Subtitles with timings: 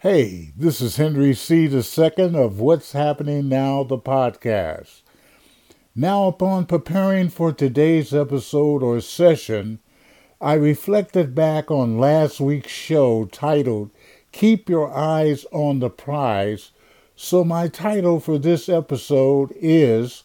[0.00, 1.64] Hey, this is Henry C.
[1.64, 5.00] II of What's Happening Now, the podcast.
[5.94, 9.78] Now, upon preparing for today's episode or session,
[10.38, 13.90] I reflected back on last week's show titled
[14.32, 16.72] Keep Your Eyes on the Prize.
[17.16, 20.24] So, my title for this episode is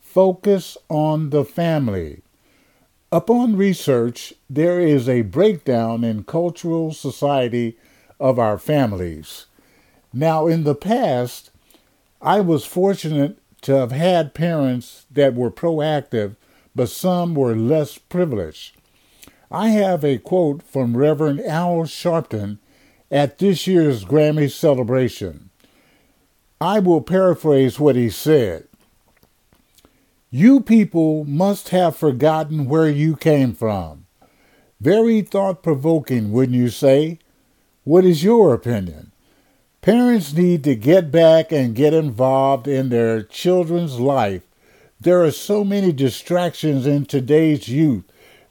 [0.00, 2.22] Focus on the Family.
[3.12, 7.76] Upon research, there is a breakdown in cultural society
[8.18, 9.46] of our families.
[10.12, 11.50] Now, in the past,
[12.20, 16.36] I was fortunate to have had parents that were proactive,
[16.74, 18.76] but some were less privileged.
[19.50, 22.58] I have a quote from Reverend Al Sharpton
[23.10, 25.50] at this year's Grammy celebration.
[26.60, 28.66] I will paraphrase what he said.
[30.30, 34.06] You people must have forgotten where you came from.
[34.80, 37.18] Very thought provoking, wouldn't you say?
[37.84, 39.12] What is your opinion?
[39.82, 44.40] Parents need to get back and get involved in their children's life.
[44.98, 48.04] There are so many distractions in today's youth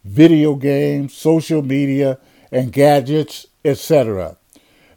[0.05, 2.19] video games, social media,
[2.51, 4.37] and gadgets, etc.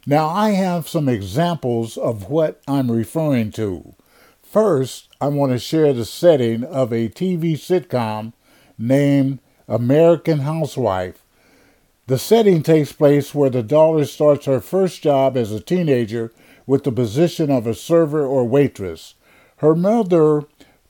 [0.05, 3.95] Now, I have some examples of what I'm referring to.
[4.43, 8.33] First, I want to share the setting of a TV sitcom
[8.77, 11.23] named American Housewife
[12.07, 16.31] the setting takes place where the daughter starts her first job as a teenager
[16.65, 19.15] with the position of a server or waitress.
[19.57, 20.43] Her mother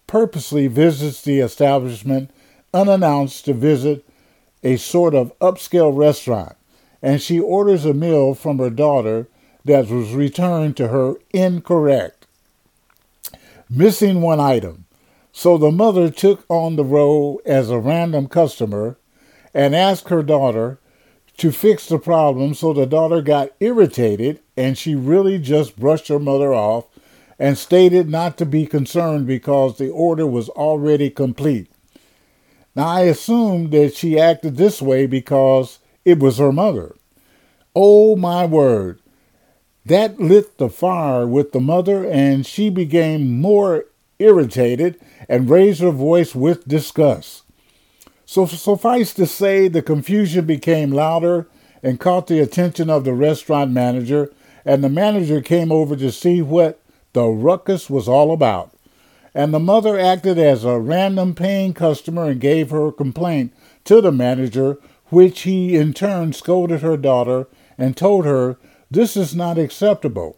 [0.05, 2.29] purposely visits the establishment
[2.73, 4.05] unannounced to visit
[4.63, 6.55] a sort of upscale restaurant,
[7.01, 9.27] and she orders a meal from her daughter
[9.65, 12.27] that was returned to her incorrect,
[13.69, 14.85] missing one item.
[15.31, 18.97] So the mother took on the role as a random customer
[19.53, 20.79] and asked her daughter
[21.37, 26.19] to fix the problem, so the daughter got irritated and she really just brushed her
[26.19, 26.85] mother off
[27.39, 31.71] and stated not to be concerned because the order was already complete.
[32.75, 36.95] Now, I assumed that she acted this way because it was her mother.
[37.75, 38.99] Oh, my word.
[39.85, 43.85] That lit the fire with the mother, and she became more
[44.19, 47.43] irritated and raised her voice with disgust.
[48.29, 51.47] So suffice to say, the confusion became louder
[51.81, 54.33] and caught the attention of the restaurant manager,
[54.65, 56.77] and the manager came over to see what
[57.13, 58.73] the ruckus was all about.
[59.33, 63.53] And the mother acted as a random paying customer and gave her complaint
[63.85, 68.57] to the manager, which he in turn scolded her daughter and told her
[68.91, 70.37] this is not acceptable.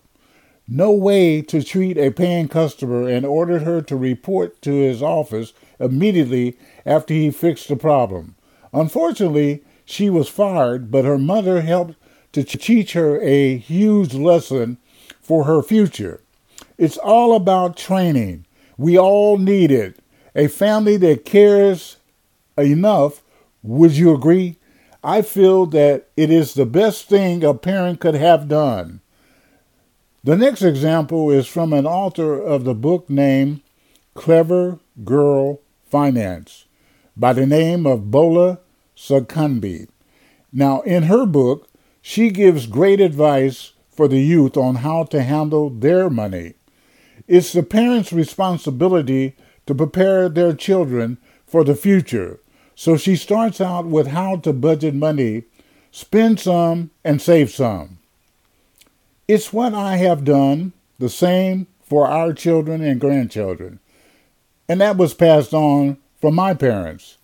[0.71, 5.51] No way to treat a paying customer and ordered her to report to his office
[5.79, 8.35] immediately after he fixed the problem.
[8.71, 11.95] Unfortunately, she was fired, but her mother helped
[12.33, 14.77] to teach her a huge lesson
[15.19, 16.21] for her future.
[16.77, 18.45] It's all about training.
[18.77, 19.97] We all need it.
[20.35, 21.97] A family that cares
[22.59, 23.23] enough,
[23.63, 24.57] would you agree?
[25.03, 29.01] I feel that it is the best thing a parent could have done.
[30.29, 33.61] The next example is from an author of the book named
[34.13, 35.59] Clever Girl
[35.89, 36.65] Finance
[37.17, 38.59] by the name of Bola
[38.95, 39.87] Sokunbi.
[40.53, 41.67] Now, in her book,
[42.03, 46.53] she gives great advice for the youth on how to handle their money.
[47.27, 49.35] It's the parents' responsibility
[49.65, 51.17] to prepare their children
[51.47, 52.39] for the future.
[52.75, 55.45] So she starts out with how to budget money,
[55.89, 57.98] spend some, and save some.
[59.29, 63.79] It's what I have done, the same for our children and grandchildren
[64.69, 67.17] and that was passed on from my parents.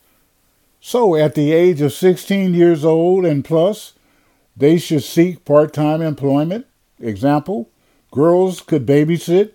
[0.81, 3.93] So, at the age of 16 years old and plus,
[4.57, 6.66] they should seek part time employment.
[6.99, 7.69] Example
[8.11, 9.51] girls could babysit,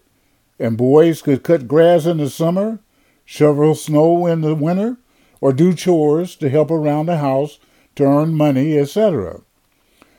[0.58, 2.78] and boys could cut grass in the summer,
[3.24, 4.98] shovel snow in the winter,
[5.40, 7.58] or do chores to help around the house
[7.96, 9.40] to earn money, etc.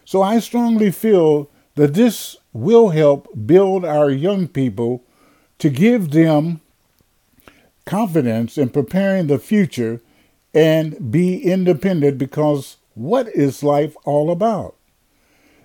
[0.04, 5.04] So, I strongly feel that this will help build our young people
[5.60, 6.62] to give them
[7.86, 10.02] confidence in preparing the future
[10.54, 14.76] and be independent because what is life all about?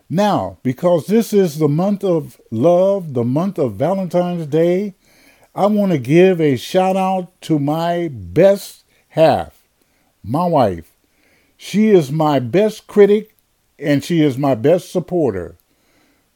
[0.08, 4.94] Now, because this is the month of love, the month of Valentine's Day,
[5.54, 9.64] I want to give a shout out to my best half,
[10.22, 10.92] my wife.
[11.56, 13.34] She is my best critic
[13.78, 15.56] and she is my best supporter.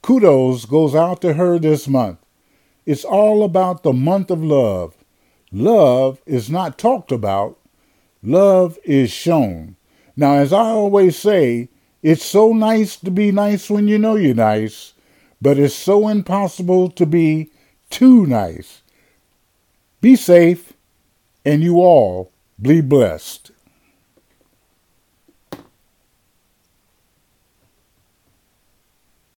[0.03, 2.19] Kudos goes out to her this month.
[2.87, 4.95] It's all about the month of love.
[5.53, 7.59] Love is not talked about,
[8.23, 9.77] love is shown.
[10.17, 11.69] Now, as I always say,
[12.03, 14.95] it's so nice to be nice when you know you're nice,
[15.43, 17.51] but it's so impossible to be
[17.91, 18.83] too nice.
[20.01, 20.73] Be safe,
[21.45, 23.51] and you all be blessed.